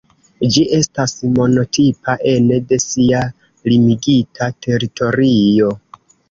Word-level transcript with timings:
Ĝi 0.53 0.61
estas 0.77 1.11
monotipa 1.35 2.15
ene 2.31 2.57
de 2.71 2.79
sia 2.85 3.21
limigita 3.73 4.49
teritorio. 4.69 5.71